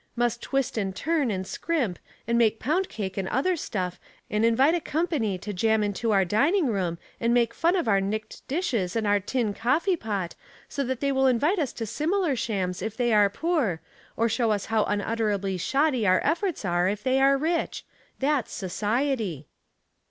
[0.15, 3.99] 213— must twist and turn, and scrimp, and make pound cake and other stuff,
[4.31, 8.01] and invite a company to jam into our dining room, and make fun of our
[8.01, 10.33] nicked dishes and our tin coffee pot,
[10.67, 13.79] so that they will invite us to similar shams if they are poor,
[14.17, 17.85] or show us how unutterably shoddy our efforts were if they are rich.
[18.17, 19.45] That's society."